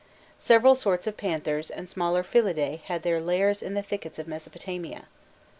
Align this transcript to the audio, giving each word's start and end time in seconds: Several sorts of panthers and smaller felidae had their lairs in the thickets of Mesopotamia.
Several 0.39 0.73
sorts 0.73 1.05
of 1.05 1.15
panthers 1.15 1.69
and 1.69 1.87
smaller 1.87 2.23
felidae 2.23 2.77
had 2.85 3.03
their 3.03 3.21
lairs 3.21 3.61
in 3.61 3.75
the 3.75 3.83
thickets 3.83 4.17
of 4.17 4.27
Mesopotamia. 4.27 5.05